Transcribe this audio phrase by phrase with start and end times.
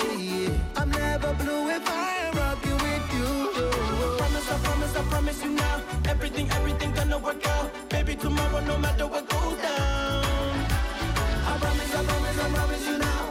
[0.00, 0.50] Yeah.
[0.76, 3.30] I'm never blue if I am rocking with you.
[4.18, 5.82] Promise, I promise, I promise you now.
[6.08, 7.70] Everything, everything gonna work out.
[7.90, 10.07] Baby, tomorrow, no matter what goes down.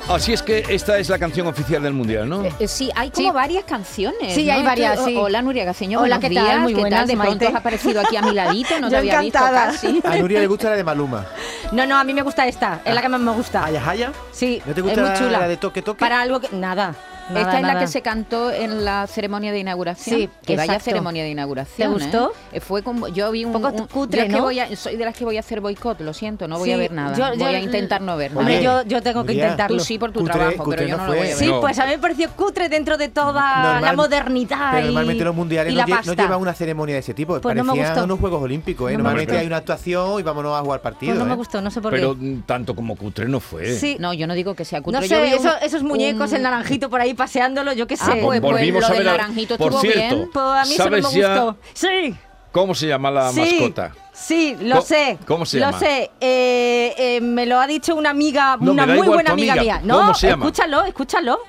[0.10, 2.42] Así es que esta es la canción oficial del Mundial, ¿no?
[2.46, 3.34] Eh, Sí, hay como Sí.
[3.34, 4.34] varias canciones.
[4.34, 4.54] Sí, ¿no?
[4.54, 5.14] hay varias, sí.
[5.18, 6.00] Hola, Nuria Gaceño.
[6.00, 6.46] Hola, ¿qué tal?
[6.46, 7.08] días, Muy ¿qué buenas, tal?
[7.08, 7.48] De pronto Maite.
[7.48, 9.72] has aparecido aquí a mi ladito, no te Yo había encantada.
[9.72, 10.02] visto casi.
[10.08, 11.26] A Nuria le gusta la de Maluma.
[11.74, 13.66] No, no, a mí me gusta esta, es la que más me gusta.
[13.66, 14.14] ¿Haya, haya?
[14.32, 15.40] Sí, ¿No te es gusta muy la- chula.
[15.40, 16.00] la de toque, toque?
[16.00, 16.56] Para algo que...
[16.56, 16.96] Nada.
[17.30, 20.20] Nada, Esta es la que se cantó en la ceremonia de inauguración.
[20.20, 20.86] Sí, que vaya exacto.
[20.86, 21.96] ceremonia de inauguración.
[21.98, 22.34] ¿Te gustó?
[22.52, 22.60] ¿eh?
[22.60, 24.44] Fue como yo vi un, Un poco un- cutre, yo es que ¿no?
[24.44, 26.74] voy a- soy de las que voy a hacer boicot, lo siento, no voy Sí,
[26.74, 27.16] a ver nada.
[27.18, 28.84] yo- yo- voy a intentar no ver Hombre, nada.
[28.84, 29.78] yo, yo tengo que intentarlo.
[29.78, 31.18] Tú sí por tu Cutre- trabajo, pero cutre yo no no lo fue.
[31.18, 31.38] voy a ver.
[31.40, 31.62] Sí, No.
[31.62, 35.24] pues a mí me pareció cutre dentro de toda Normal- la modernidad Pero y, normalmente
[35.24, 37.40] los mundiales no, lle- no llevan una ceremonia de ese tipo.
[37.42, 38.06] Pues no me Parecían gustó.
[38.06, 38.90] unos Juegos Olímpicos.
[38.90, 38.94] ¿eh?
[38.94, 41.12] No me Normalmente hay una actuación y vámonos a jugar partido.
[41.14, 41.36] Pues no me ¿eh?
[41.38, 42.22] gustó, no sé por Pero qué.
[42.22, 43.74] mm, tanto como cutre no fue.
[43.76, 43.98] Sí.
[44.00, 45.02] No, yo no digo que sea cutre.
[45.02, 48.04] No sé, esos muñecos, el naranjito por ahí paseándolo, yo qué sé.
[48.06, 50.30] Ah, pues, pues Volvimos lo a del ver a- naranjito Por estuvo cierto, bien.
[50.32, 51.58] Pues a mí eso no me ¿sabes ya gustó.
[51.74, 52.16] Sí.
[52.54, 53.92] ¿Cómo se llama la sí, mascota?
[54.14, 55.18] Sí, lo sé.
[55.28, 55.80] ¿cómo se Lo llama?
[55.80, 56.10] sé.
[56.22, 59.76] Eh, eh, me lo ha dicho una amiga, No, una muy buena amiga, amiga.
[59.76, 59.82] mía.
[59.84, 60.46] No, ¿Cómo se llama?
[60.46, 61.40] escúchalo, escúchalo.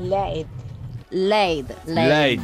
[0.00, 0.46] Laid.
[1.10, 1.66] Laid.
[1.86, 2.40] Laid.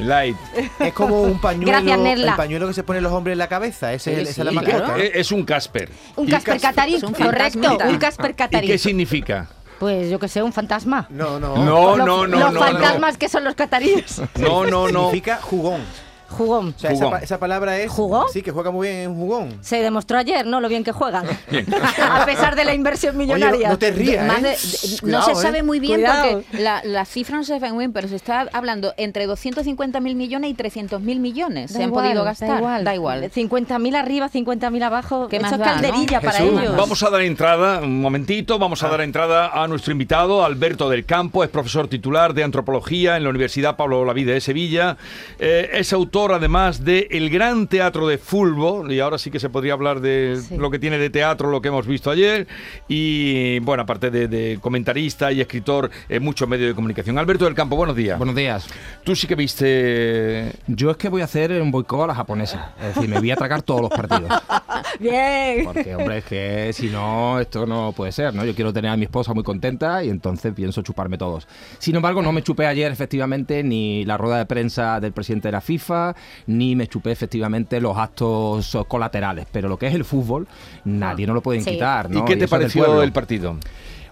[0.00, 0.36] Light.
[0.80, 1.70] Es como un pañuelo.
[1.72, 2.30] Gracias, Nerla.
[2.32, 3.92] El pañuelo que se ponen los hombres en la cabeza.
[3.92, 4.76] Ese Sí, esa es la mascota.
[4.84, 4.96] claro.
[4.96, 5.90] Es un Casper.
[6.16, 6.60] Un Casper.
[6.60, 8.66] Catarí, correcto, un Casper ¿Y Catarí.
[8.66, 9.48] qué significa?
[9.78, 11.06] Pues yo que sé, un fantasma.
[11.10, 11.56] No, no.
[11.56, 12.60] No, Los- no, no, Los no.
[12.60, 14.20] fantasmas que son los cataríes.
[14.38, 15.00] No, no, no.
[15.10, 15.82] Significa jugón.
[16.28, 16.74] Jugón.
[16.76, 17.18] O sea, esa, Jugón.
[17.18, 17.90] pa- esa palabra es.
[17.90, 18.26] ¿Jugón?
[18.32, 19.58] Sí, que juega muy bien en jugón.
[19.60, 20.60] Se demostró ayer, ¿no?
[20.60, 21.26] Lo bien que juegan.
[22.10, 23.68] a pesar de la inversión Oye, millonaria.
[23.68, 24.26] no, no te rías.
[24.26, 24.42] Más ¿eh?
[24.42, 25.34] de- de- no Cuidado, se ¿eh?
[25.36, 26.42] sabe muy bien Cuidado.
[26.42, 30.00] porque la, la cifra no se sabe muy bien, pero se está hablando entre 250
[30.00, 31.72] mil millones y 300 mil millones.
[31.72, 32.48] Da se han igual, podido gastar.
[32.48, 32.84] Da igual.
[32.84, 33.22] Da igual.
[33.30, 35.28] 50.000 arriba, 50.000 abajo.
[35.28, 35.72] ¿Qué Eso más es da, no?
[35.72, 36.76] calderilla para Jesús, ellos.
[36.76, 38.86] Vamos a dar entrada, un momentito, vamos Ah.
[38.86, 43.24] a dar entrada a nuestro invitado, Alberto del Campo, es profesor titular de antropología en
[43.24, 44.96] la Universidad Pablo Olavide de Sevilla,
[45.38, 49.50] Eh, es autor además de El Gran Teatro de Fútbol, y ahora sí que se
[49.50, 50.56] podría hablar de Sí.
[50.56, 52.46] lo que tiene de teatro, lo que hemos visto ayer,
[52.88, 57.18] y bueno, aparte de, de comentarista y escritor en muchos medios de comunicación.
[57.18, 58.16] Alberto del Campo, buenos días.
[58.18, 58.66] Buenos días.
[59.04, 60.52] Tú sí que viste...
[60.66, 62.72] Yo es que voy a hacer un boicot a la japonesa.
[62.80, 64.30] Es decir, me voy a tragar todos los partidos.
[65.00, 65.64] Bien.
[65.64, 68.44] Porque, hombre, es que si no, esto no puede ser, ¿no?
[68.44, 71.46] Yo quiero tener a mi esposa muy contenta y entonces pienso chuparme todos.
[71.78, 75.52] Sin embargo, no me chupé ayer, efectivamente, ni la rueda de prensa del presidente de
[75.52, 76.05] la FIFA,
[76.46, 79.46] ni me chupé, efectivamente, los actos colaterales.
[79.50, 80.46] Pero lo que es el fútbol,
[80.84, 81.70] nadie no lo pueden Sí.
[81.70, 82.20] quitar, ¿no?
[82.20, 83.56] ¿Y qué te pareció el partido?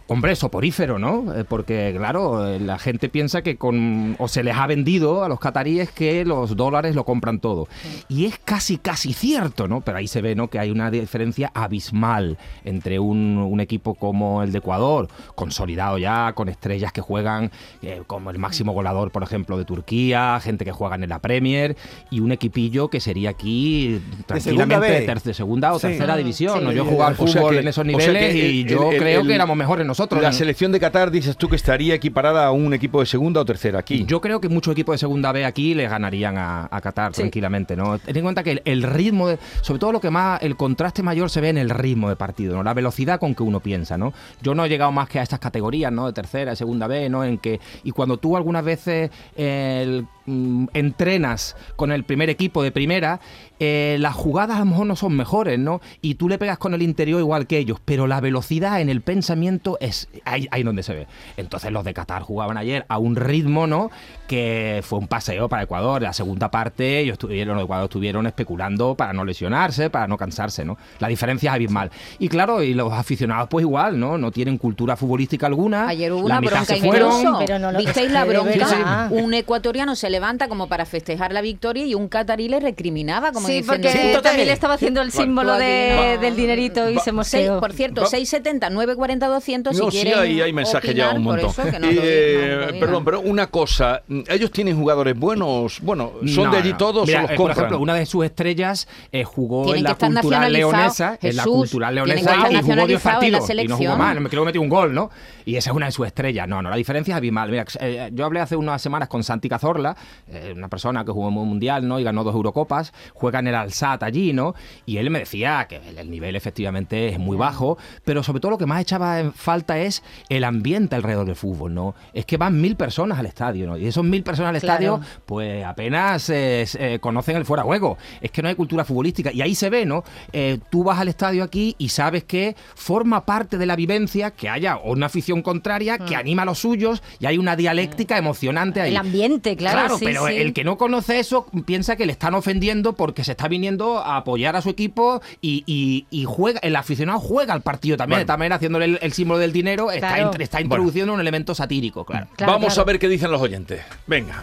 [0.07, 1.35] Hombre, soporífero, ¿no?
[1.35, 4.17] Eh, Porque, claro, eh, la gente piensa que con.
[4.19, 7.69] o se les ha vendido a los cataríes que los dólares lo compran todo.
[8.11, 9.81] Y es casi, casi cierto, ¿no?
[9.81, 10.49] Pero ahí se ve, ¿no?
[10.49, 16.33] Que hay una diferencia abismal entre un, un equipo como el de Ecuador, consolidado ya,
[16.35, 17.51] con estrellas que juegan,
[17.81, 21.77] eh, como el máximo goleador, por ejemplo, de Turquía, gente que juegan en la Premier,
[22.11, 25.07] y un equipillo que sería aquí tranquilamente segunda de, B.
[25.07, 25.87] ter- de segunda o Sí.
[25.87, 26.59] tercera Mm, división.
[26.59, 26.65] sí.
[26.67, 26.73] ¿no?
[26.73, 28.61] Yo he jugado al O sea fútbol que- en esos o sea niveles que y
[28.63, 30.23] el- yo el- creo el- que éramos mejores nosotros.
[30.23, 33.45] La selección de Qatar dices tú que estaría equiparada a un equipo de segunda o
[33.45, 34.05] tercera aquí.
[34.07, 37.77] Yo creo que muchos equipos de segunda B aquí le ganarían a, a Qatar tranquilamente,
[37.77, 37.99] ¿no?
[37.99, 41.03] Ten en cuenta que el, el ritmo, de- sobre todo lo que más, el contraste
[41.03, 42.63] mayor se ve en el ritmo de partido, ¿no?
[42.63, 44.13] La velocidad con que uno piensa, ¿no?
[44.43, 46.07] Yo no he llegado más que a estas categorías, ¿no?
[46.07, 47.25] De tercera, de segunda B, ¿no?
[47.25, 52.71] En que, y cuando tú algunas veces el, mm, entrenas con el primer equipo de
[52.73, 53.21] primera,
[53.61, 55.81] eh, las jugadas a lo mejor no son mejores, ¿no?
[56.03, 59.01] Y tú le pegas con el interior igual que ellos, pero la velocidad en el
[59.01, 61.07] pensamiento es ahí, ahí donde se ve.
[61.37, 63.91] Entonces los de Qatar jugaban ayer a un ritmo, ¿no?
[64.27, 66.03] Que fue un paseo para Ecuador.
[66.03, 70.17] La segunda parte, ellos estuvieron, los de Ecuador estuvieron especulando para no lesionarse, para no
[70.17, 70.77] cansarse, ¿no?
[70.99, 71.91] La diferencia es abismal.
[72.19, 74.19] Y claro, y los aficionados, pues igual, ¿no?
[74.19, 75.89] No tienen cultura futbolística alguna.
[75.89, 77.13] Ayer hubo La una bronca se fueron.
[77.21, 77.39] incluso.
[77.39, 79.09] Pero no lo- ¿Visteis la bronca?
[79.11, 83.47] Un ecuatoriano se levanta como para festejar la victoria y un catarí le recriminaba como
[83.49, 83.89] Sí, diciendo...
[83.91, 87.01] porque también le estaba haciendo el símbolo de- del dinerito y Va.
[87.01, 87.61] se Seis- moseó.
[87.61, 91.25] por cierto, Va- 670 940 200 No, si sí, quieren hay, hay mensajes ya un
[91.25, 91.51] por montón.
[91.51, 96.13] eso que no Y, eh, digan, perdón, pero una cosa, ellos tienen jugadores buenos, bueno,
[96.27, 96.77] son No, de allí no.
[96.79, 99.85] todos Mira, o los eh, Por ejemplo, una de sus estrellas eh, jugó Tienen en
[99.85, 103.39] la cultural nacionalizados, leonesa, en la Jesús, cultural leonesa y jugó 10 nacionalizados en la
[103.41, 103.99] partidos y no jugó selección.
[103.99, 105.11] mal, creo que metió un gol, ¿no?
[105.47, 106.49] Y esa es una de sus estrellas.
[106.49, 107.51] No, no, la diferencia es abismal.
[107.51, 109.97] Mira, eh, yo hablé hace unas semanas con Santi Cazorla,
[110.29, 111.99] eh, una persona que jugó en un mundial, ¿no?
[111.99, 114.55] Y ganó dos Eurocopas, juega en el Alsat allí, ¿no?
[114.87, 118.51] Y él me decía que el el nivel efectivamente es muy bajo, pero sobre todo
[118.53, 121.95] lo que más echaba en falta es el ambiente alrededor del fútbol, ¿no?
[122.13, 123.77] Es que van mil personas al estadio, ¿no?
[123.79, 124.97] Y esos mil personas al Claro.
[124.97, 127.97] estadio, pues apenas eh, eh, conocen el fuera juego.
[128.21, 129.33] Es que no hay cultura futbolística.
[129.33, 130.05] Y ahí se ve, ¿no?
[130.33, 134.49] Eh, tú vas al estadio aquí y sabes que forma parte de la vivencia que
[134.49, 138.91] haya una afición contraria que anima a los suyos y hay una dialéctica emocionante ahí.
[138.91, 139.94] El ambiente, claro.
[139.99, 140.35] Sí, pero sí.
[140.37, 144.17] el que no conoce eso piensa que le están ofendiendo porque se está viniendo a
[144.17, 148.39] apoyar a su equipo y, y- y juega, el aficionado juega al partido también, Bueno.
[148.39, 150.31] manera haciéndole el, el símbolo del dinero, está, Claro.
[150.39, 152.27] está introduciendo un elemento satírico, claro.
[152.37, 152.83] Claro, Vamos claro.
[152.83, 153.83] a ver qué dicen los oyentes.
[154.07, 154.43] Venga.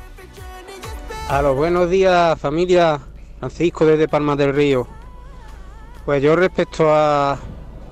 [1.29, 2.99] A los buenos días, familia.
[3.39, 4.87] Francisco desde Palmas del Río.
[6.05, 7.39] Pues yo respecto a,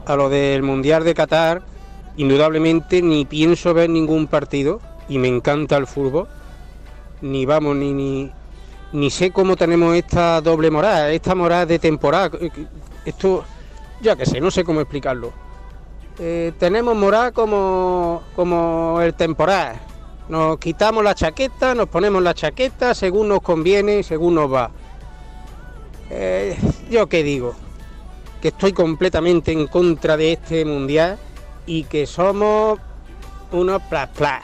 [0.05, 1.61] a lo del Mundial de Qatar,
[2.17, 6.27] indudablemente ni pienso ver ningún partido y me encanta el fútbol.
[7.21, 8.31] Ni vamos, ni, ni,
[8.93, 12.31] ni sé cómo tenemos esta doble moral, esta moral de temporada.
[13.05, 13.43] Esto,
[14.01, 15.31] ya que sé, no sé cómo explicarlo.
[16.19, 19.79] Eh, tenemos moral como, como el temporal.
[20.27, 24.69] Nos quitamos la chaqueta, nos ponemos la chaqueta según nos conviene, según nos va.
[26.09, 26.57] Eh,
[26.89, 27.55] yo qué digo,
[28.41, 31.17] que estoy completamente en contra de este mundial
[31.65, 32.79] y que somos
[33.51, 34.43] unos plas plas.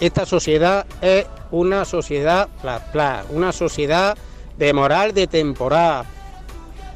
[0.00, 4.16] Esta sociedad es una sociedad plas plas, una sociedad
[4.56, 6.04] de moral de temporada.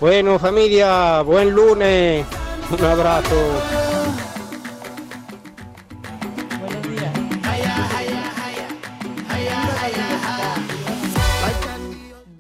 [0.01, 2.27] Bueno familia, buen lunes,
[2.71, 3.37] un abrazo.
[6.61, 7.13] Buenos días.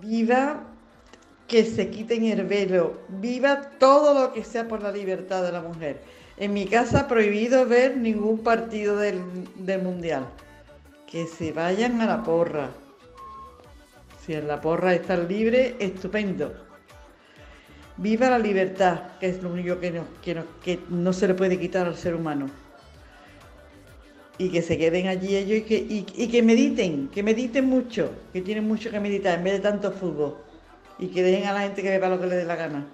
[0.00, 0.64] Viva
[1.46, 5.60] que se quiten el velo, viva todo lo que sea por la libertad de la
[5.60, 6.02] mujer.
[6.38, 9.20] En mi casa prohibido ver ningún partido del,
[9.56, 10.26] del mundial.
[11.12, 12.70] Que se vayan a la porra.
[14.24, 16.54] Si en la porra están libres, estupendo.
[17.98, 21.34] Viva la libertad, que es lo único que no, que no, que no se le
[21.34, 22.46] puede quitar al ser humano
[24.38, 28.40] y que se queden allí ellos y que, y, que mediten, que mediten mucho, que
[28.40, 30.38] tienen mucho que meditar en vez de tanto fútbol
[30.98, 32.86] y que dejen a la gente que beba lo que le dé la gana.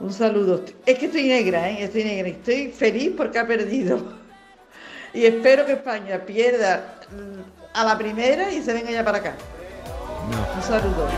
[0.00, 0.64] Un saludo.
[0.86, 1.84] Es que estoy negra, ¿eh?
[1.84, 2.28] estoy negra.
[2.28, 4.23] Estoy feliz porque ha perdido.
[5.14, 9.36] Y espero que España pierda mm, a la primera y se venga ya para acá.
[10.56, 11.08] Un saludo.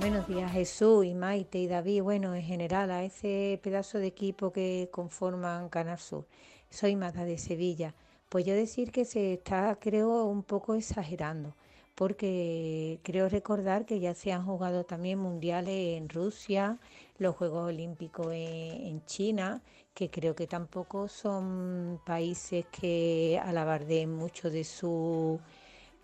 [0.00, 4.52] Buenos días Jesús y Maite y David, bueno, en general a ese pedazo de equipo
[4.52, 6.26] que conforman Canal Sur.
[6.68, 7.94] Soy Magda de Sevilla.
[8.28, 11.54] Pues yo decir que se está, creo, un poco exagerando,
[11.94, 16.78] porque creo recordar que ya se han jugado también mundiales en Rusia,
[17.18, 19.62] los Juegos Olímpicos en, en China,
[19.98, 25.40] que creo que tampoco son países que alabardeen mucho de su,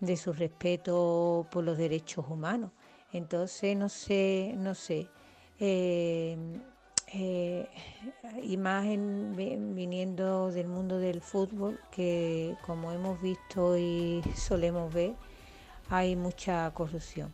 [0.01, 2.71] de su respeto por los derechos humanos.
[3.13, 5.07] Entonces, no sé, no sé.
[5.61, 6.37] eh,
[7.13, 7.69] eh,
[8.43, 15.13] imagen vi- viniendo del mundo del fútbol, que como hemos visto y solemos ver,
[15.89, 17.31] hay mucha corrupción.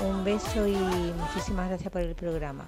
[0.00, 2.64] Un beso y muchísimas gracias por el programa.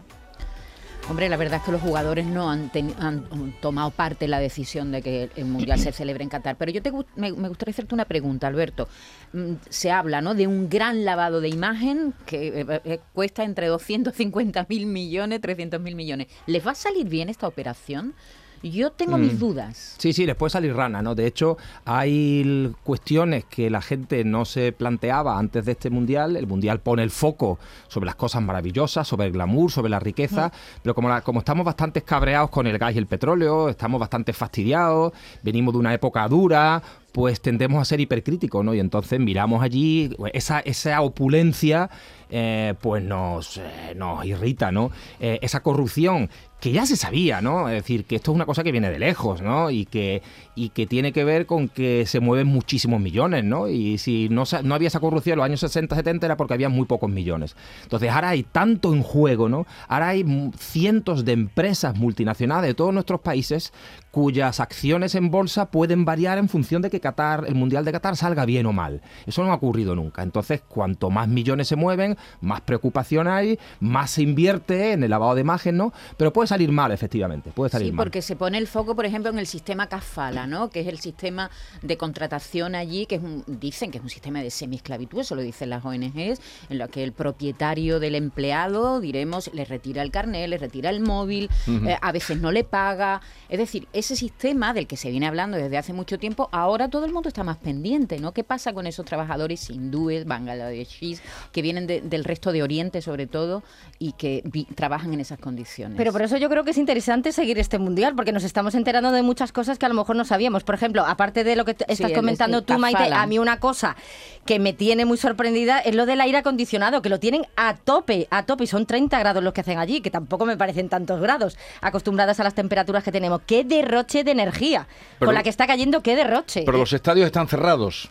[1.11, 3.27] Hombre, la verdad es que los jugadores no han, teni- han
[3.61, 6.57] tomado parte en la decisión de que el Mundial se celebre en Qatar.
[6.57, 8.89] Pero yo te, me, me gustaría hacerte una pregunta, Alberto.
[9.33, 10.35] Mm, Se habla ¿no?
[10.35, 15.81] de un gran lavado de imagen que eh, eh, cuesta entre 250 mil millones, 300
[15.81, 16.29] mil millones.
[16.47, 18.15] ¿Les va a salir bien esta operación?
[18.63, 19.39] Yo tengo mis Mm.
[19.39, 19.97] dudas.
[19.99, 21.15] Sí, sí, les puede salir rana, ¿no?
[21.15, 26.37] De hecho, hay cuestiones que la gente no se planteaba antes de este mundial.
[26.37, 30.53] El mundial pone el foco sobre las cosas maravillosas, sobre el glamour, sobre la riqueza,
[30.83, 34.33] pero como, la- como estamos bastante cabreados con el gas y el petróleo, estamos bastante
[34.33, 38.73] fastidiados, venimos de una época dura, pues tendemos a ser hipercríticos, ¿no?
[38.75, 41.91] Y entonces miramos allí esa, esa opulencia
[42.35, 44.91] eh, pues nos, eh, nos irrita, ¿no?
[45.21, 46.31] Eh, esa corrupción
[46.63, 47.69] que ya se sabía, ¿no?
[47.69, 49.71] Es decir, que esto es una cosa que viene de lejos, ¿no?
[49.71, 50.23] Y que,
[50.55, 53.69] y que tiene que ver con que se mueven muchísimos millones, ¿no?
[53.69, 56.71] Y si no, no había esa corrupción en los años 60, 70 era porque había
[56.71, 57.55] muy pocos millones.
[57.83, 59.67] Entonces ahora hay tanto en juego, ¿no?
[59.89, 60.25] Ahora hay
[60.57, 63.75] cientos de empresas multinacionales de todos nuestros países
[64.13, 68.15] cuyas acciones en bolsa pueden variar en función de que Qatar, el Mundial de Qatar
[68.17, 69.01] salga bien o mal.
[69.27, 70.23] Eso no ha ocurrido nunca.
[70.23, 75.35] Entonces, cuanto más millones se mueven, más preocupación hay, más se invierte en el lavado
[75.35, 75.93] de imagen, ¿no?
[76.19, 77.51] Pero puede salir mal, efectivamente.
[77.53, 78.05] Puede salir Sí, mal.
[78.05, 80.69] porque se pone el foco, por ejemplo, en el sistema CAFALA, ¿no?
[80.69, 81.51] que es el sistema
[81.81, 85.41] de contratación allí, que es un- dicen que es un sistema de semiesclavitud, eso lo
[85.43, 86.39] dicen las ONGs,
[86.69, 91.01] en lo que el propietario del empleado, diremos, le retira el carnet, le retira el
[91.01, 93.23] móvil, eh, a veces no le paga.
[93.49, 97.05] Es decir, ese sistema del que se viene hablando desde hace mucho tiempo, ahora todo
[97.07, 98.33] el mundo está más pendiente, ¿no?
[98.33, 103.27] ¿Qué pasa con esos trabajadores hindúes, bangladeshis, que vienen de- del resto de Oriente sobre
[103.27, 103.63] todo
[103.99, 105.97] y que vi- trabajan en esas condiciones?
[105.97, 109.11] Pero por eso yo creo que es interesante seguir este mundial, porque nos estamos enterando
[109.13, 110.65] de muchas cosas que a lo mejor no sabíamos.
[110.65, 113.97] Por ejemplo, aparte de lo que estás comentando el tú, Maite, a mí una cosa
[114.45, 118.27] que me tiene muy sorprendida es lo del aire acondicionado, que lo tienen a tope,
[118.31, 121.21] a tope, y son 30 grados los que hacen allí, que tampoco me parecen tantos
[121.21, 123.41] grados, acostumbradas a las temperaturas que tenemos.
[123.47, 124.87] ¡Qué derroche de energía!
[125.19, 126.63] Pero- Con la que está cayendo, ¡qué derroche!
[126.65, 128.09] Pero los estadios están cerrados.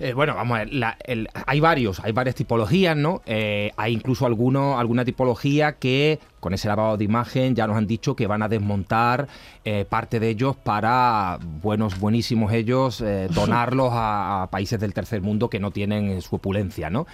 [0.00, 3.22] Eh, bueno, vamos a ver, la- el- hay varios, hay varias tipologías, ¿no?
[3.24, 7.86] Eh, hay incluso alguno, alguna tipología que con ese lavado de imagen ya nos han
[7.86, 9.28] dicho que van a desmontar
[9.64, 15.22] eh, parte de ellos para, buenos, buenísimos ellos, eh, donarlos a, a países del tercer
[15.22, 17.06] mundo que no tienen eh, su opulencia, ¿no?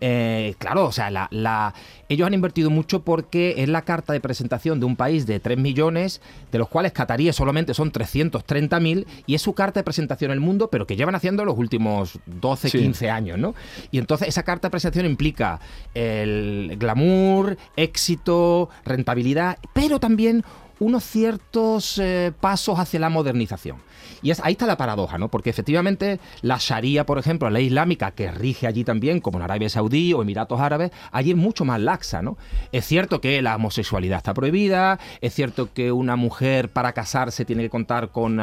[0.00, 1.74] Eh, claro, o sea, la, la-
[2.08, 5.58] ellos han invertido mucho porque es la carta de presentación de un país de 3
[5.58, 6.20] millones,
[6.52, 10.40] de los cuales cataríes solamente son 330.000, y es su carta de presentación en el
[10.40, 12.78] mundo, pero que llevan haciendo los últimos 12, Sí.
[12.78, 13.56] 15 años, ¿no?
[13.90, 15.58] Y entonces esa carta de presentación implica
[15.94, 20.44] el glamour, éxito, rentabilidad, pero también
[20.78, 23.78] unos ciertos eh, pasos hacia la modernización.
[24.22, 25.28] Y es, ahí está la paradoja, ¿no?
[25.28, 29.44] Porque efectivamente la Sharia, por ejemplo, la ley islámica que rige allí también, como en
[29.44, 32.36] Arabia Saudí o Emiratos Árabes, allí es mucho más laxa, ¿no?
[32.72, 37.62] Es cierto que la homosexualidad está prohibida, es cierto que una mujer para casarse tiene
[37.62, 38.40] que contar con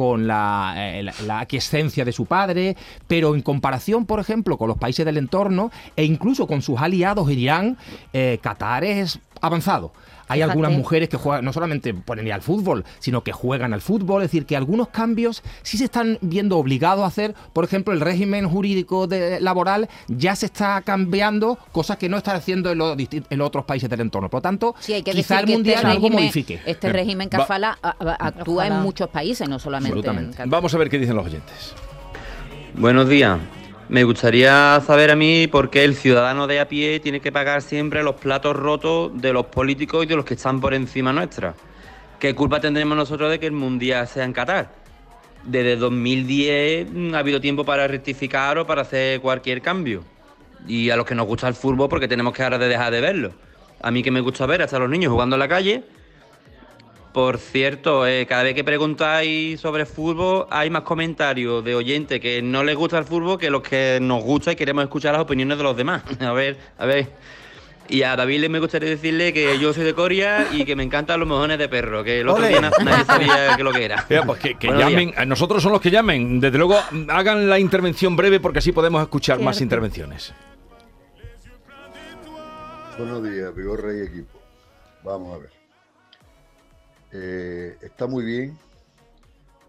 [0.00, 2.74] con la, eh, la- la aquiescencia de su padre,
[3.06, 7.30] pero en comparación, por ejemplo, con los países del entorno e incluso con sus aliados
[7.30, 7.76] Irán,
[8.14, 9.92] eh, Qatar es avanzado.
[10.32, 10.52] Hay Fíjate.
[10.52, 11.92] algunas mujeres que juegan, no solamente
[12.22, 14.22] ir al fútbol, sino que juegan al fútbol.
[14.22, 17.34] Es decir, que algunos cambios sí se están viendo obligados a hacer.
[17.52, 22.32] Por ejemplo, el régimen jurídico de- laboral ya se está cambiando, cosas que no está
[22.34, 22.96] haciendo en los,
[23.28, 24.28] en otros países del entorno.
[24.30, 26.60] Por lo tanto, Sí, quizá el que mundial este algo modifique.
[26.64, 29.89] este régimen va- Kafala a- a- actúa en muchos países, no solamente
[30.46, 31.74] Vamos a ver qué dicen los oyentes.
[32.74, 33.38] Buenos días.
[33.88, 37.60] Me gustaría saber a mí por qué el ciudadano de a pie tiene que pagar
[37.60, 41.54] siempre los platos rotos de los políticos y de los que están por encima nuestra.
[42.20, 44.70] ¿Qué culpa tendremos nosotros de que el mundial sea en Qatar?
[45.42, 50.04] Desde 2010 mm, ha habido tiempo para rectificar o para hacer cualquier cambio.
[50.68, 53.00] Y a los que nos gusta el fútbol, porque tenemos que ahora de dejar de
[53.00, 53.32] verlo.
[53.82, 55.82] A mí que me gusta ver hasta los niños jugando en la calle.
[57.12, 62.40] Por cierto, eh, cada vez que preguntáis sobre fútbol hay más comentarios de oyentes que
[62.40, 65.58] no les gusta el fútbol que los que nos gusta y queremos escuchar las opiniones
[65.58, 66.02] de los demás.
[66.20, 67.08] A ver, a ver.
[67.88, 70.84] Y a David le me gustaría decirle que yo soy de Coria y que me
[70.84, 72.50] encantan los mojones de perro, que el otro Ole.
[72.50, 74.06] día na- nadie sabía que lo que era.
[74.08, 74.78] Mira, pues que, que días.
[74.78, 76.38] llamen, a nosotros son los que llamen.
[76.38, 76.76] Desde luego,
[77.08, 80.32] hagan la intervención breve porque así podemos escuchar más intervenciones.
[82.96, 84.38] Buenos días, Vigorra y equipo.
[85.02, 85.59] Vamos a ver.
[87.12, 88.56] Eh, está muy bien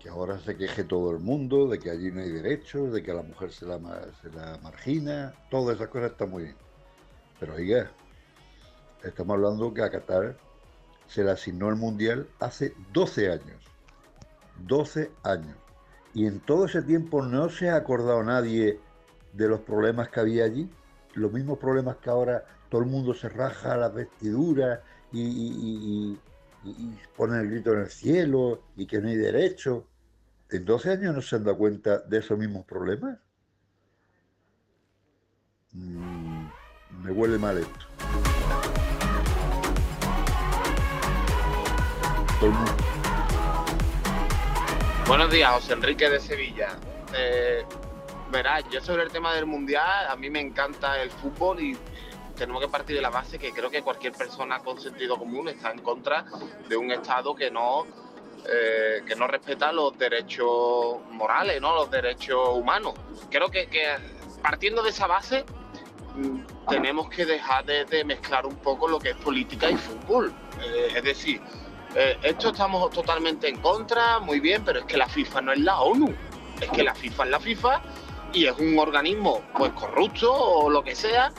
[0.01, 3.11] que ahora se queje todo el mundo de que allí no hay derechos, de que
[3.11, 3.77] a la mujer se la,
[4.21, 4.29] se
[4.63, 6.55] margina, todas esas cosas están muy bien.
[7.39, 7.91] Pero oiga,
[9.03, 10.35] estamos hablando que a Qatar
[11.07, 13.63] se le asignó el Mundial hace 12 años.
[14.65, 15.55] 12 años.
[16.13, 18.79] Y en todo ese tiempo no se ha acordado nadie
[19.33, 20.69] de los problemas que había allí.
[21.13, 24.79] Los mismos problemas que ahora todo el mundo se raja las vestiduras
[25.11, 26.17] y-
[26.63, 29.87] y- ponen el grito en el cielo y que no hay derecho.
[30.49, 33.17] ¿En 12 años no se han dado cuenta de esos mismos problemas?
[35.73, 36.45] Mm,
[37.03, 37.85] me huele mal esto.
[45.07, 46.69] Buenos días, José Enrique de Sevilla.
[47.15, 47.63] Eh,
[48.31, 51.77] verás, yo sobre el tema del mundial, a mí me encanta el fútbol y
[52.41, 55.69] tenemos que partir de la base que creo que cualquier persona con sentido común está
[55.69, 56.25] en contra
[56.67, 57.85] de un Estado que no,
[58.51, 61.75] eh, que no respeta los derechos morales, ¿no?
[61.75, 62.95] los derechos humanos.
[63.29, 63.69] Creo que,
[64.41, 65.45] partiendo de esa base,
[66.15, 70.33] mm, tenemos que dejar de, de mezclar un poco lo que es política y fútbol.
[70.63, 71.39] Eh, es decir,
[71.93, 75.59] eh, esto estamos totalmente en contra, muy bien, pero es que la FIFA no es
[75.59, 76.11] la ONU.
[76.59, 77.81] Es que la FIFA es la FIFA
[78.33, 81.31] y es un organismo pues corrupto o lo que sea,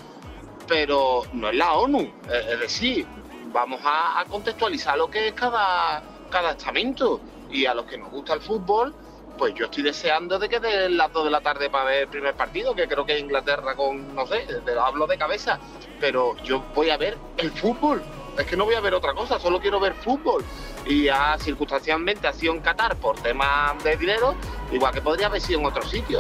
[0.73, 2.11] pero no es la ONU.
[2.51, 3.07] Es decir,
[3.53, 7.21] vamos a, contextualizar lo que es cada, cada estamento.
[7.51, 8.95] Y a los que nos gusta el fútbol,
[9.37, 12.09] pues yo estoy deseando de que den las 2 de la tarde para ver el
[12.09, 15.61] primer partido, que creo que es Inglaterra con, no sé, de- hablo de cabeza,
[16.01, 18.03] pero yo voy a ver el fútbol.
[18.39, 20.43] Es que no voy a ver otra cosa, solo quiero ver fútbol.
[20.87, 24.35] Y ya circunstancialmente ha sido en Qatar por temas de dinero,
[24.73, 26.19] igual que podría haber sido en otro sitio.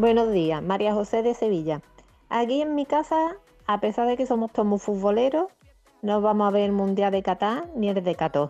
[0.00, 1.82] Buenos días, María José de Sevilla.
[2.30, 5.48] Aquí en mi casa, a pesar de que somos todos muy futboleros,
[6.00, 8.48] no vamos a ver el Mundial de Qatar ni el de Qatar.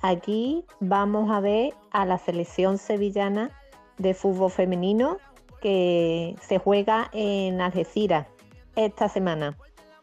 [0.00, 3.50] Aquí vamos a ver a la selección sevillana
[3.98, 5.18] de fútbol femenino
[5.60, 8.28] que se juega en Algeciras
[8.74, 9.58] esta semana.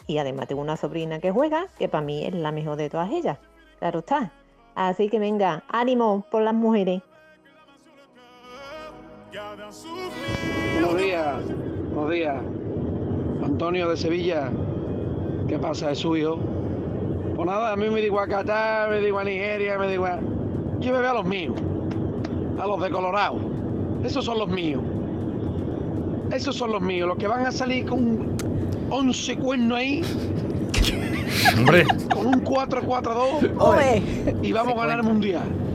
[0.05, 3.10] Y además tengo una sobrina que juega, que para mí es la mejor de todas
[3.10, 3.39] ellas.
[3.79, 4.31] Claro está.
[4.75, 7.01] Así que venga, ánimo por las mujeres.
[10.88, 11.36] Buenos días,
[11.94, 12.36] buenos días.
[13.44, 14.50] Antonio de Sevilla.
[15.50, 15.91] ¿Qué pasa?
[15.91, 16.39] Es su hijo.
[17.36, 20.17] Pues nada, a mí me digo a Qatar, me digo a Nigeria, me digo a...
[20.79, 21.56] Yo me veo a los míos.
[22.58, 23.38] A los de Colorado.
[24.06, 24.82] Esos son los míos.
[26.32, 27.06] Esos son los míos.
[27.06, 28.38] Los que van a salir con
[28.89, 30.01] 11 cuernos ahí.
[31.58, 31.86] Hombre.
[32.13, 33.60] Con un 4-4-2.
[33.60, 34.01] Ole.
[34.41, 35.66] Y vamos a ganar el mundial.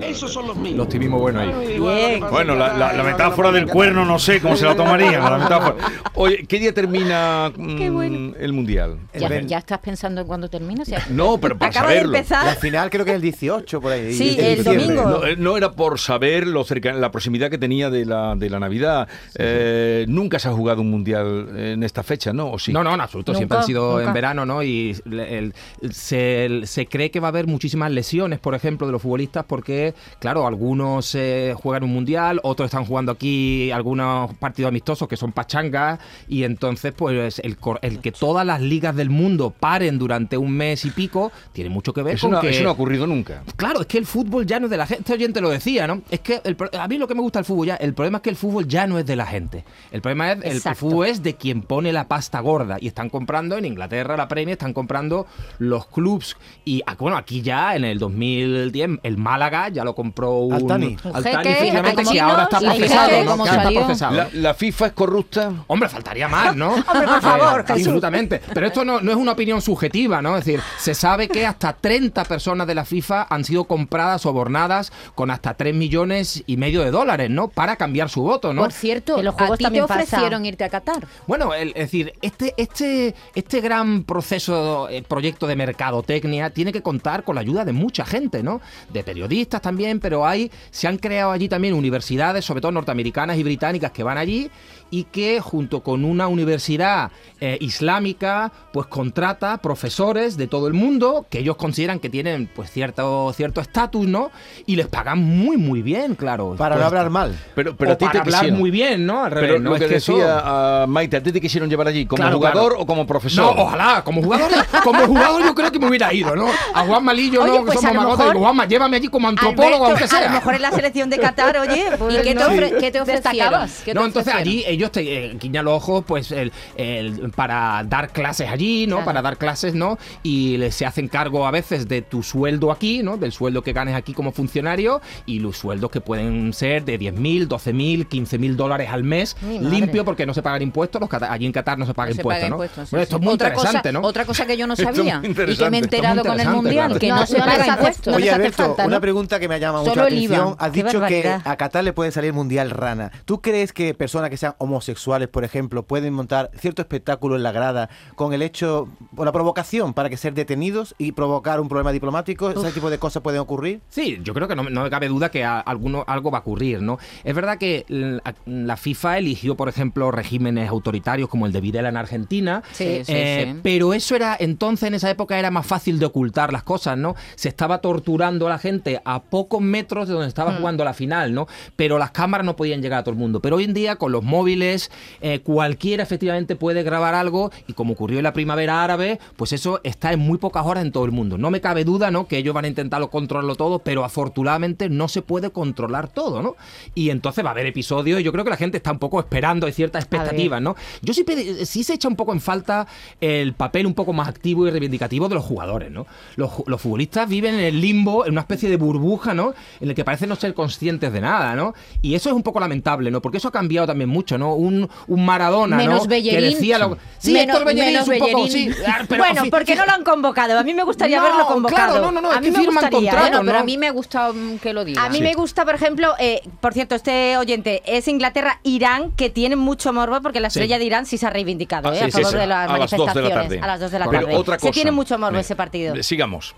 [0.00, 0.76] Esos son los míos.
[0.76, 1.78] Los tuvimos buenos ahí.
[1.78, 2.20] Bien.
[2.30, 5.22] Bueno, la, la- la metáfora del cuerno no sé cómo se la tomarían.
[5.22, 5.74] la metáfora.
[6.14, 8.98] Oye, ¿qué día termina mm, el Mundial?
[9.18, 10.84] ¿Ya, ya estás pensando en cuándo termina?
[11.10, 12.16] No, pero para Acaba de saberlo.
[12.16, 12.44] empezar.
[12.46, 14.12] La final creo que es el 18 por ahí.
[14.12, 14.94] Sí, de el diciembre.
[14.94, 15.10] domingo.
[15.20, 18.50] No, eh, no era por saber lo cerca, la proximidad que tenía de la, de
[18.50, 19.08] la Navidad.
[19.36, 22.50] Eh, nunca se ha jugado un mundial en esta fecha, ¿no?
[22.52, 22.72] ¿O sí?
[22.72, 23.32] No, no, en absoluto.
[23.32, 24.04] Nunca, Siempre han sido nunca.
[24.08, 24.62] en verano, ¿no?
[24.62, 25.54] Y le- el-
[25.90, 29.94] se, se cree que va a haber muchísimas lesiones, por ejemplo, de los futbolistas, porque,
[30.20, 35.32] claro, algunos eh, juegan un mundial, otros están jugando aquí algunos partidos amistosos que son
[35.32, 40.36] pachangas, y entonces, pues, el, cor- el que todas las ligas del mundo paren durante
[40.36, 42.50] un mes y pico tiene mucho que ver Eso con no, que.
[42.50, 43.42] eso no ha ocurrido nunca.
[43.56, 45.02] Claro, es que el fútbol ya no es de la gente.
[45.02, 46.02] Este oyente lo decía, ¿no?
[46.10, 48.22] Es que el a mí lo que me gusta del fútbol ya, el problema es
[48.22, 49.64] que el fútbol ya no es de la gente.
[49.90, 50.80] El problema es el, Exacto.
[50.80, 54.52] fútbol es de quien pone la pasta gorda y están comprando en Inglaterra la Premier,
[54.54, 55.26] están comprando
[55.58, 60.38] los clubs y ah, bueno, aquí ya en el 2010 el Málaga ya lo compró
[60.38, 60.96] un Altani.
[61.14, 64.16] Altani, efectivamente, no, ahora está procesado, está procesado.
[64.16, 65.52] La, la FIFA es corrupta.
[65.68, 66.70] Hombre, faltaría más, ¿no?
[66.74, 68.40] Hombre, por favor, Eh, absolutamente.
[68.52, 70.36] Pero esto no, no es una opinión subjetiva, ¿no?
[70.36, 74.92] Es decir, se sabe que hasta 30 personas de la FIFA han sido compradas, sobornadas
[75.14, 77.46] con hasta 3 millones y medio de dólares, ¿no?
[77.48, 78.62] Para cambiar su voto, ¿no?
[78.62, 81.06] Por cierto, En los a juegos ti te ofrecieron irte a Qatar.
[81.28, 86.82] Bueno, el- es decir, este, este, este gran proceso, eh, proyecto de mercadotecnia tiene que
[86.82, 88.60] contar con la ayuda de mucha gente, ¿no?
[88.92, 89.27] De periodistas
[89.62, 94.02] también, pero hay, se han creado allí también universidades, sobre todo norteamericanas y británicas, que
[94.02, 94.50] van allí
[94.90, 101.26] y que junto con una universidad eh, islámica, pues contrata profesores de todo el mundo
[101.30, 104.30] que ellos consideran que tienen pues cierto cierto estatus, ¿no?
[104.66, 106.54] Y les pagan muy muy bien, claro.
[106.56, 107.38] Para no Pues, hablar mal.
[107.54, 108.58] Pero, pero o a ti te para hablar quisieron.
[108.58, 109.24] muy bien, ¿no?
[109.24, 109.70] Al revés, Pero ¿no?
[109.70, 112.22] lo Es que que eso- decía ah, Maite, ¿a ti te quisieron llevar allí como
[112.22, 112.82] Claro, jugador claro.
[112.82, 113.56] o como profesor?
[113.56, 114.50] No, ojalá, como jugador,
[114.84, 116.46] como jugador yo creo que me hubiera ido, ¿no?
[116.74, 119.86] A Juan Malillo, Oye, no, que pues a somos digo, Juanma, llévame allí como antropólogo,
[119.86, 120.28] Alberto, aunque A sea.
[120.28, 121.84] lo mejor en la selección de Qatar, oye.
[121.98, 123.68] pues, ¿Y qué te, ofre- qué te ofrecieron?
[123.84, 124.40] ¿Qué te No, entonces ofrecieron?
[124.40, 128.96] allí ellos te eh, guiñan los ojos, pues, el, el- para dar clases allí, ¿no?
[128.96, 129.04] Claro.
[129.06, 129.98] Para dar clases, ¿no?
[130.22, 133.16] Y les- se hacen cargo a veces de tu sueldo aquí, ¿no?
[133.16, 137.48] Del sueldo que ganes aquí como funcionario y los sueldos que pueden ser de 10.000,
[137.48, 139.76] 12.000, 15.000 dólares al mes, Mi madre.
[139.78, 141.00] limpio porque no se pagan impuestos.
[141.00, 142.56] Los allí en Qatar no se paga No se impuestos, paga ¿no?
[142.56, 143.04] impuestos, sí, Bueno, sí.
[143.04, 144.00] esto es muy otra interesante, cosa, ¿no?
[144.02, 147.08] Otra cosa que yo no sabía y que me he enterado con el Mundial, que
[147.08, 148.14] no se paga impuestos.
[148.16, 148.88] Oye, Alberto, falta, ¿no?
[148.88, 150.56] una pregunta que me llama mucho la atención.
[150.58, 153.10] Has dicho que a Qatar le puede salir mundial rana.
[153.24, 157.52] ¿Tú crees que personas que sean homosexuales, por ejemplo, pueden montar cierto espectáculo en la
[157.52, 161.92] grada con el hecho, o la provocación para que ser detenidos y provocar un problema
[161.92, 162.50] diplomático?
[162.50, 163.80] ¿Ese tipo de cosas pueden ocurrir?
[163.88, 166.40] Sí, yo creo que no, no me cabe duda que a- alguno, algo va a
[166.42, 166.98] ocurrir, ¿no?
[167.24, 171.88] Es verdad que la, la FIFA eligió, por ejemplo, regímenes autoritarios como el de Videla
[171.88, 173.60] en Argentina, Sí, sí, eh, sí.
[173.62, 177.14] pero eso era, entonces en esa época era más fácil de ocultar las cosas, ¿no?
[177.34, 181.32] Se estaba torturando a la gente a pocos metros de donde estaba jugando la final,
[181.34, 181.46] ¿no?
[181.76, 183.40] Pero las cámaras no podían llegar a todo el mundo.
[183.40, 184.90] Pero hoy en día, con los móviles, móviles,
[185.20, 189.80] eh, cualquiera efectivamente puede grabar algo y como ocurrió en la primavera árabe, pues eso
[189.84, 191.38] está en muy pocas horas en todo el mundo.
[191.38, 192.26] No me cabe duda, ¿no?
[192.26, 196.56] Que ellos van a intentarlo controlarlo todo, pero afortunadamente no se puede controlar todo, ¿no?
[196.94, 199.20] Y entonces va a haber episodios y yo creo que la gente está un poco
[199.20, 200.74] esperando, hay ciertas expectativas, ¿no?
[201.02, 201.24] Yo sí,
[201.64, 202.86] sí se echa un poco en falta
[203.20, 206.06] el papel un poco más activo y reivindicativo de los jugadores, ¿no?
[206.36, 209.54] Los, los futbolistas viven en el limbo, en una especie de burbuja, ¿no?
[209.80, 211.74] En el que parecen no ser conscientes de nada, ¿no?
[212.02, 213.20] Y eso es un poco lamentable, ¿no?
[213.20, 214.47] Porque eso ha cambiado también mucho, ¿no?
[214.54, 216.08] Un, un Maradona, Menos ¿no?
[216.08, 216.40] Bellerín.
[216.50, 216.98] Que decía lo...
[217.18, 218.42] Sí, Menos- Héctor Bellerín menos es un poco...
[218.44, 218.72] Bellerín.
[218.74, 220.58] Sí, ah, pero bueno, fi- ¿por qué no lo han convocado?
[220.58, 221.92] A mí me gustaría No, verlo convocado.
[221.92, 222.90] claro, no, no, no, a mí me gustaría.
[222.90, 223.20] contrato, ¿eh?
[223.30, 223.58] Bueno, pero ¿no?
[223.58, 225.04] a mí me gusta mm, que lo diga.
[225.04, 229.30] A mí me gusta, por ejemplo, eh, por cierto, este oyente es Inglaterra, Irán, que
[229.30, 230.58] tiene mucho morbo porque la Sí.
[230.60, 231.98] estrella de Irán sí se ha reivindicado Ah, ¿eh?
[231.98, 232.36] sí, a favor sí.
[232.38, 233.32] de las A las dos de la manifestaciones.
[233.48, 233.60] tarde.
[233.60, 234.36] A las 2 de la Pero tarde.
[234.36, 234.72] otra Se cosa.
[234.72, 236.02] tiene mucho morbo ese partido.
[236.02, 236.54] Sigamos.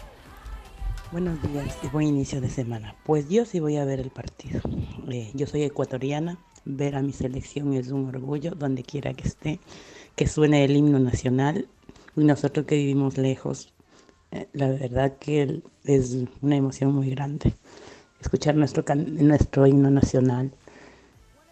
[1.12, 2.94] Buenos días y buen inicio de semana.
[3.04, 4.60] Pues yo sí voy a ver el partido.
[5.10, 9.60] Eh, yo soy ecuatoriana, ver a mi selección es un orgullo donde quiera que esté,
[10.16, 11.68] que suene el himno nacional
[12.16, 13.72] y nosotros que vivimos lejos,
[14.32, 17.54] eh, la verdad que es una emoción muy grande
[18.20, 20.52] escuchar nuestro, nuestro himno nacional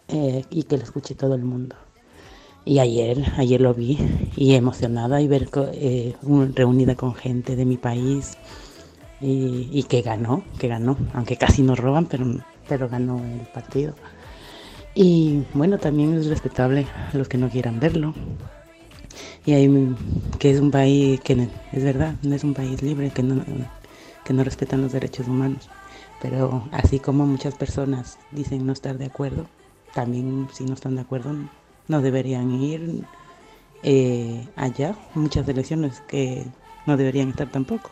[0.07, 1.75] eh, y que lo escuche todo el mundo.
[2.65, 3.97] Y ayer, ayer lo vi
[4.35, 8.37] y emocionada y ver eh, un- reunida con gente de mi país
[9.21, 12.25] y, y que ganó, que ganó, aunque casi nos roban, pero,
[12.67, 13.95] pero ganó el partido.
[15.01, 18.13] Y bueno, también es respetable a los que no quieran verlo.
[19.45, 19.95] Y hay,
[20.39, 23.41] que es un país que es verdad, no es un país libre, que no,
[24.25, 25.69] que no respetan los derechos humanos.
[26.21, 29.45] Pero así como muchas personas dicen no estar de acuerdo,
[29.93, 31.33] también si no están de acuerdo
[31.87, 33.05] no deberían ir
[33.83, 34.95] eh, allá.
[35.15, 36.45] Muchas elecciones que
[36.85, 37.89] no deberían estar tampoco.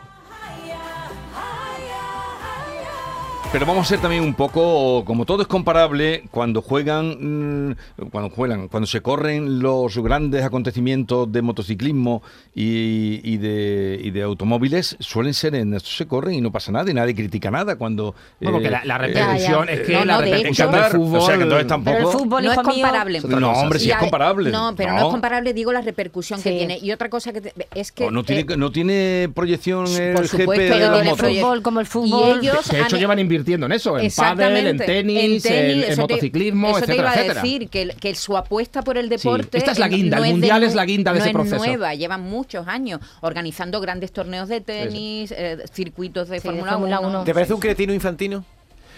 [3.50, 7.76] Pero vamos a ser también un poco, como todo es comparable, cuando juegan, mm,
[8.12, 12.22] cuando juegan, cuando se corren los grandes acontecimientos de motociclismo
[12.54, 16.72] y, y de, y de automóviles, suelen ser en esto se corren y no pasa
[16.74, 18.14] nada y nadie critica nada cuando...
[18.42, 21.22] Bueno, que la- la repercusión es que no, la no, de hecho, del fútbol- O
[21.26, 21.98] sea, que entonces tampoco...
[21.98, 23.22] Pero el fútbol, no es comparable.
[23.22, 24.52] No, hombre, sí Y es comparable.
[24.52, 25.00] No, pero no.
[25.00, 25.06] No.
[25.08, 26.58] es comparable, digo, la repercusión que Sí.
[26.58, 26.78] tiene.
[26.80, 28.12] Y otra cosa que te- es que...
[28.12, 31.30] No, tiene, eh, no tiene proyección el por GP supuesto, de pero los tiene motos.
[31.30, 32.40] fútbol como el Y fútbol.
[32.40, 35.80] ellos Que de hecho han- llevan invirtiendo en eso, en pádel, en tenis, en, en
[35.84, 37.42] eso te- motociclismo, eso te etcétera, iba a etcétera.
[37.42, 39.58] decir, que, que su apuesta por el Sí, deporte...
[39.58, 41.58] esta es la guinda, el mundial es la guinda de no ese es proceso.
[41.66, 47.00] nueva, llevan muchos años organizando grandes torneos de tenis, eh, circuitos de Sí, Fórmula Fórmula
[47.00, 47.10] 1.
[47.10, 47.24] uno.
[47.24, 48.44] ¿Te parece un cretino infantino?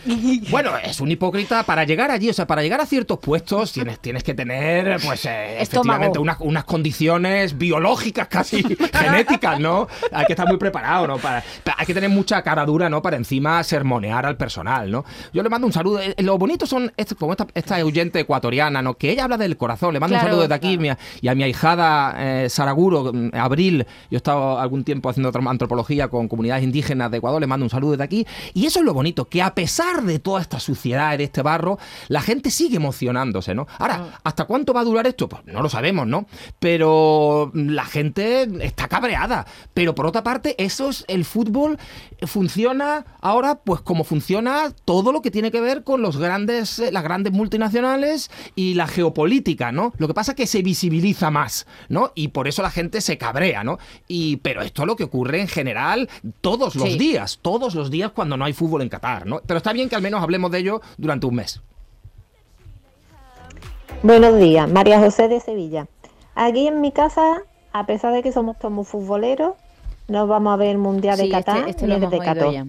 [0.50, 4.00] Bueno, es un hipócrita para llegar allí, o sea, para llegar a ciertos puestos tienes,
[4.00, 9.88] tienes que tener, pues, eh, efectivamente, unas, unas condiciones biológicas casi, genéticas, ¿no?
[10.12, 11.18] Hay que estar muy preparado, ¿no?
[11.18, 11.44] Para,
[11.78, 13.02] hay que tener mucha cara dura, ¿no?
[13.02, 15.06] Para encima sermonear al personal, ¿no?
[15.34, 16.00] Yo le mando un saludo.
[16.02, 18.96] Eh, Lo bonito son, como esta, esta oyente ecuatoriana, ¿no?
[18.96, 19.94] Que ella habla del corazón.
[19.94, 20.80] Le mando Claro, un saludo desde aquí
[21.22, 23.86] y a mi ahijada eh, Saraguro, mm, Abril.
[24.10, 27.40] Yo he estado algún tiempo haciendo antropología con comunidades indígenas de Ecuador.
[27.42, 28.28] Le mando un saludo desde aquí.
[28.54, 31.78] Y eso es lo bonito, que a pesar de toda esta suciedad, de este barro,
[32.08, 33.68] la gente sigue emocionándose, ¿no?
[33.80, 35.28] Ahora, ¿hasta cuánto va a durar esto?
[35.28, 36.26] Pues no lo sabemos, ¿no?
[36.60, 39.46] Pero mm, la gente está cabreada.
[39.74, 41.78] Pero por otra parte, eso es el fútbol
[42.28, 46.92] funciona ahora, pues como funciona todo lo que tiene que ver con los grandes, eh,
[46.92, 49.94] las grandes multinacionales y la geopolítica, ¿no?
[49.98, 52.12] Lo que pasa es que se visibiliza más, ¿no?
[52.16, 53.80] Y por eso la gente se cabrea, ¿no?
[54.08, 56.10] Y pero esto es lo que ocurre en general
[56.42, 56.98] todos los Sí.
[56.98, 59.42] días, todos los días cuando no hay fútbol en Qatar, ¿no?
[59.46, 61.62] Pero está bien que al menos hablemos de ello durante un mes.
[64.04, 65.88] Buenos días, María José de Sevilla.
[66.36, 67.42] Aquí en mi casa,
[67.74, 69.54] a pesar de que somos todos muy futboleros,
[70.08, 72.66] no vamos a ver el Mundial de Qatar este, este el hemos de oído Qatar.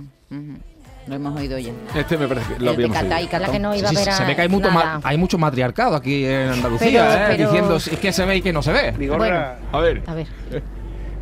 [1.07, 1.73] Lo hemos oído ya.
[1.95, 3.21] Este me parece que lo de habíamos oído.
[3.21, 5.01] y que no iba a Sí, ver sí, a se ve que hay mucho, ma-
[5.03, 7.25] hay mucho matriarcado aquí en Andalucía, Pero- ¿eh?
[7.37, 8.91] pero- diciendo es que se ve y que no se ve.
[8.93, 10.03] Vigorra, A ver.
[10.07, 10.27] A ver.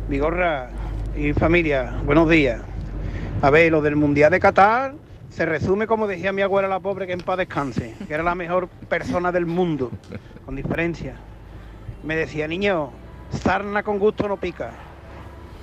[0.09, 0.69] Vigorra
[1.15, 2.61] y familia, buenos días.
[3.41, 4.95] A ver, lo del Mundial de Qatar
[5.29, 8.35] se resume como decía mi abuela la pobre que en paz descanse, que era la
[8.35, 9.91] mejor persona del mundo,
[10.45, 11.15] con diferencia.
[12.03, 12.91] Me decía, niño,
[13.31, 14.71] sarna con gusto no pica.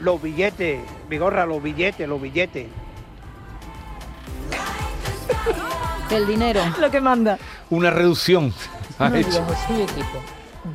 [0.01, 2.69] Los billetes, Vigorra, los billetes, los billetes.
[6.11, 6.61] El dinero.
[6.79, 7.39] Lo que manda.
[7.71, 8.53] Una reducción.
[8.99, 9.45] ha hecho.
[9.71, 10.23] equipo.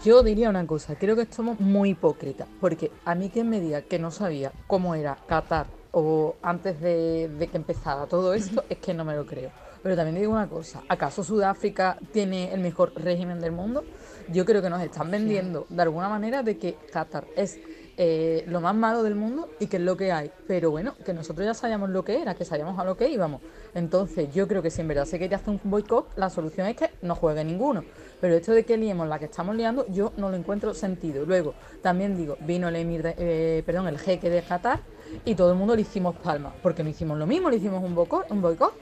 [0.03, 3.81] Yo diría una cosa, creo que somos muy hipócritas, porque a mí quien me diga
[3.81, 8.77] que no sabía cómo era Qatar o antes de, de que empezara todo esto, es
[8.79, 9.51] que no me lo creo.
[9.81, 13.83] Pero también digo una cosa, ¿acaso Sudáfrica tiene el mejor régimen del mundo?
[14.27, 17.59] Yo creo que nos están vendiendo de alguna manera de que Qatar es
[17.97, 20.31] eh, lo más malo del mundo y que es lo que hay.
[20.47, 23.41] Pero bueno, que nosotros ya sabíamos lo que era, que sabíamos a lo que íbamos.
[23.73, 26.75] Entonces, yo creo que si en verdad se quería hacer un boicot, la solución es
[26.75, 27.85] que no juegue ninguno.
[28.19, 31.25] Pero esto de que liemos la que estamos liando, yo no lo encuentro sentido.
[31.25, 34.79] Luego, también digo, vino el emir, de- eh, perdón, el jeque de Qatar
[35.25, 37.95] y todo el mundo le hicimos palmas, porque no hicimos lo mismo, le hicimos un
[37.95, 38.73] boicot, un boicot.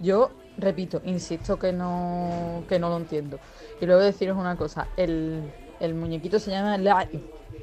[0.00, 3.38] Yo repito, insisto que no, que no lo entiendo.
[3.80, 5.42] Y luego deciros una cosa, el,
[5.80, 7.08] el muñequito se llama Lai.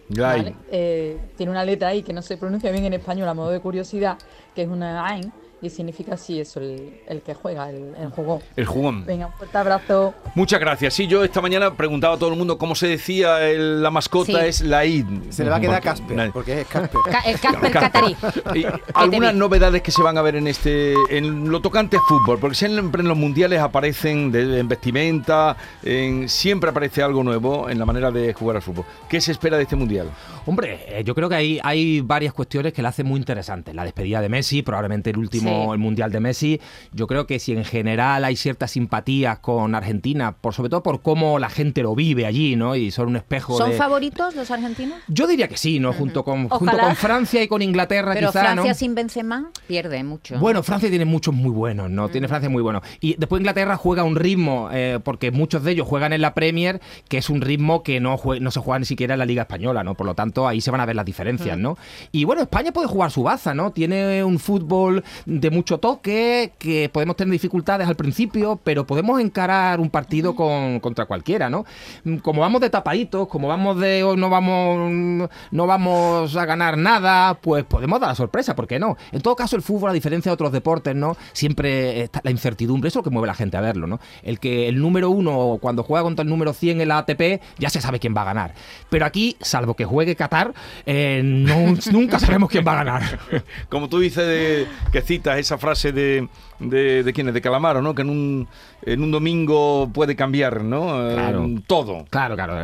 [0.09, 0.39] Lai.
[0.39, 0.55] ¿vale?
[0.71, 3.59] Eh, tiene una letra ahí que no se pronuncia bien en español a modo de
[3.59, 4.17] curiosidad,
[4.55, 8.41] que es una AIN, y significa así eso, el, el que juega, el, el jugón.
[8.55, 9.05] El jugón.
[9.05, 10.13] Venga, un fuerte abrazo.
[10.35, 10.93] Muchas gracias.
[10.93, 14.41] Sí, yo esta mañana preguntaba a todo el mundo cómo se decía el- la mascota
[14.41, 14.47] Sí.
[14.47, 15.05] es la id.
[15.29, 17.01] Se le va a quedar Porque- Casper, nadie- porque es Casper.
[17.09, 18.15] Ca- el Casper catarí.
[18.55, 22.37] Y algunas novedades que se van a ver en este en lo tocante a fútbol,
[22.39, 27.79] porque siempre en los mundiales aparecen de, en vestimenta, en, siempre aparece algo nuevo en
[27.79, 28.85] la manera de jugar al fútbol.
[29.09, 30.09] ¿Qué se espera de este mundial?
[30.45, 33.73] Hombre, eh, yo creo que hay, hay varias cuestiones que la hacen muy interesante.
[33.73, 35.71] La despedida de Messi, probablemente el último, Sí.
[35.73, 36.61] el mundial de Messi.
[36.93, 41.01] Yo creo que si en general hay ciertas simpatías con Argentina, por sobre todo por
[41.01, 42.75] cómo la gente lo vive allí, ¿no?
[42.75, 43.77] Y son un espejo ¿Son de.
[43.77, 44.99] favoritos los argentinos?
[45.07, 45.93] Yo diría que sí, ¿no?
[45.93, 48.73] Junto con, junto con Francia y con Inglaterra, Pero quizá, Francia ¿no?
[48.73, 50.37] sin Benzema pierde mucho.
[50.39, 52.09] Bueno, Francia tiene muchos muy buenos, ¿no?
[52.09, 52.83] Tiene Francia muy buenos.
[52.99, 56.81] Y después Inglaterra juega un ritmo, eh, porque muchos de ellos juegan en la Premier,
[57.07, 59.83] que es un ritmo que no, no se juega ni siquiera en la Liga Española,
[59.83, 59.95] ¿no?
[59.95, 61.77] Por lo tanto, ahí se van a ver las diferencias, ¿no?
[62.11, 63.71] Y bueno, España puede jugar su baza, ¿no?
[63.71, 65.03] Tiene un fútbol
[65.39, 70.79] de mucho toque, que podemos tener dificultades al principio, pero podemos encarar un partido con,
[70.79, 71.65] contra cualquiera, ¿no?
[72.03, 76.77] Mm, Como vamos de tapaditos, como vamos de hoy no vamos, no vamos a ganar
[76.77, 78.97] nada, pues podemos dar la sorpresa, ¿por qué no?
[79.11, 81.17] En todo caso, el fútbol, a diferencia de otros deportes, ¿no?
[81.33, 83.99] Siempre está la incertidumbre, eso es lo que mueve a la gente a verlo, ¿no?
[84.23, 87.69] El que el número uno, cuando juega contra el número 100 en la ATP, ya
[87.69, 88.53] se sabe quién va a ganar.
[88.89, 90.53] Pero aquí, salvo que juegue Qatar,
[90.85, 93.19] eh, no- nunca sabemos quién va a ganar.
[93.69, 95.01] Como tú dices de- que
[95.35, 96.27] esa frase de,
[96.59, 97.93] de, de quién es, de Calamaro, ¿no?
[97.95, 98.47] Que en un,
[98.83, 100.87] en un domingo puede cambiar, ¿no?
[101.13, 101.47] Claro.
[101.67, 102.05] todo.
[102.09, 102.57] Claro, claro.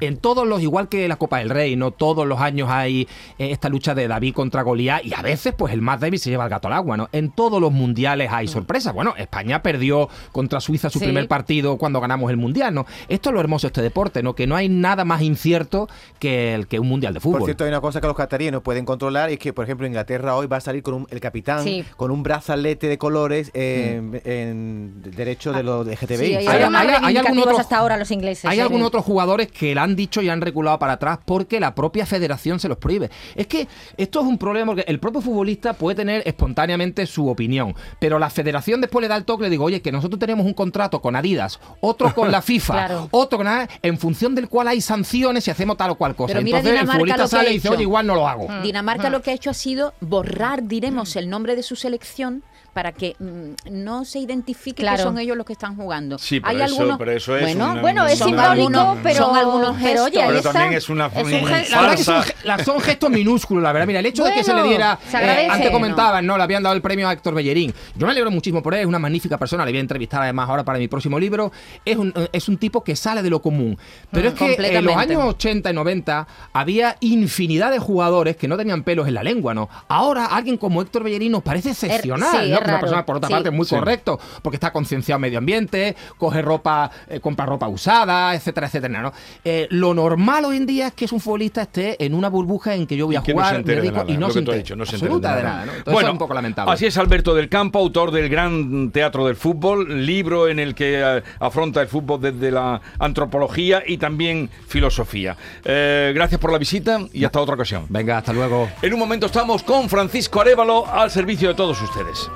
[0.00, 3.50] En todos los, igual que la Copa del Rey, no todos los años hay eh,
[3.50, 6.44] esta lucha de David contra Goliat y a veces pues el más débil se lleva
[6.44, 7.08] el gato al agua, ¿no?
[7.12, 8.92] En todos los mundiales hay sorpresas.
[8.94, 11.04] Bueno, España perdió contra Suiza su Sí.
[11.06, 12.86] primer partido cuando ganamos el mundial, ¿no?
[13.08, 14.34] Esto es lo hermoso de este deporte, ¿no?
[14.34, 17.40] Que no hay nada más incierto que el que un mundial de fútbol.
[17.40, 19.64] Por cierto, hay una cosa que los cataríes no pueden controlar y es que, por
[19.64, 21.84] ejemplo, Inglaterra hoy va a salir con un- el capitán Sí.
[21.96, 26.16] con un brazalete de colores en, en derecho de los LGTBI.
[26.16, 28.44] Sí, hay, Hay- hay, hay- algún otro- hasta ahora los ingleses.
[28.44, 28.62] Hay ¿eh?
[28.62, 32.04] algunos otros jugadores que le han dicho y han reculado para atrás porque la propia
[32.04, 33.10] federación se los prohíbe.
[33.34, 33.66] Es que
[33.96, 38.28] esto es un problema porque el propio futbolista puede tener espontáneamente su opinión, pero la
[38.28, 41.00] federación después le da el toque y le digo, oye, que nosotros tenemos un contrato
[41.00, 43.08] con Adidas, otro con la FIFA, Claro.
[43.10, 46.34] otro con nada, en función del cual hay sanciones si hacemos tal o cual cosa.
[46.34, 48.46] Pero mira Entonces el futbolista sale y dice, oye, igual no lo hago.
[48.62, 52.42] Dinamarca lo que ha hecho ha sido borrar, diremos, el nombre de su selección
[52.78, 54.98] para que mm, no se identifique Claro.
[54.98, 56.16] que son ellos los que están jugando.
[56.16, 59.16] Sí, pero Hay eso- algunos, pero eso es bueno, una- Bueno, es simbólico, algunos- pero,
[59.26, 60.28] son algunos pero oye, gestos.
[60.42, 61.70] Pero también es una, Es un gesto.
[61.74, 62.32] La verdad que son, farsa.
[62.40, 63.88] ge- la- son gestos minúsculos, la verdad.
[63.88, 64.96] Mira, el hecho de que se le diera.
[65.10, 66.36] se agradece, eh, antes comentaban, ¿no?
[66.36, 67.74] Le habían dado el premio a Héctor Bellerín.
[67.96, 69.64] Yo me alegro muchísimo por él, es una magnífica persona.
[69.64, 71.50] Le voy a entrevistar además ahora para mi próximo libro.
[71.84, 73.76] Es un, es un tipo que sale de lo común.
[74.12, 78.46] Pero Mm, es que en los años 80 y 90 había infinidad de jugadores que
[78.46, 79.68] no tenían pelos en la lengua, ¿no?
[79.88, 82.60] Ahora alguien como Héctor Bellerín nos parece excepcional, sí, ¿no?
[82.68, 83.32] Es Una raro, persona, por otra sí.
[83.34, 83.74] parte, muy Sí.
[83.74, 89.12] correcto, porque está concienciado medio ambiente, coge ropa, eh, compra ropa usada, etcétera, etcétera, ¿no?
[89.44, 92.74] Eh, lo normal hoy en día es que es un futbolista esté en una burbuja
[92.74, 94.38] en que yo voy a Y que no jugar, dedico nada, y no lo se
[94.40, 94.58] entere.
[94.58, 95.42] dicho, no se de nada.
[95.42, 95.72] nada, ¿no?
[95.72, 96.72] Entonces es un poco lamentable.
[96.72, 101.00] Así es Alberto del Campo, autor del Gran Teatro del Fútbol, libro en el que
[101.00, 105.36] eh, afronta el fútbol desde la antropología y también filosofía.
[105.64, 107.86] Eh, gracias por la visita y hasta otra ocasión.
[107.88, 108.68] Venga, hasta luego.
[108.82, 112.28] En un momento estamos con Francisco Arevalo al servicio de todos ustedes.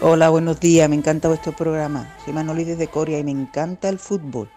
[0.00, 2.16] Hola, buenos días, me encanta vuestro programa.
[2.24, 4.48] Soy Manoli desde Corea y me encanta el fútbol.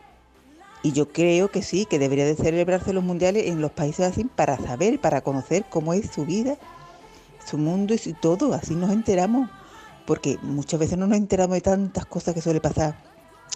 [0.81, 4.23] Y yo creo que sí, que debería de celebrarse los mundiales en los países así
[4.23, 6.57] para saber, para conocer cómo es su vida,
[7.45, 9.49] su mundo y todo, así nos enteramos.
[10.07, 13.10] Porque muchas veces no nos enteramos de tantas cosas que suele pasar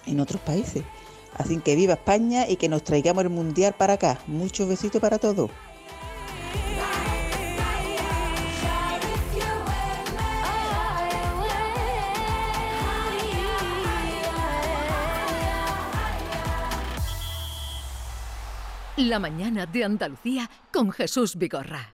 [0.06, 0.84] en otros países.
[1.38, 4.20] Así que viva España y que nos traigamos el mundial para acá.
[4.28, 5.52] Muchos besitos para todos.
[18.98, 21.94] La mañana de Andalucía con Jesús Vigorra.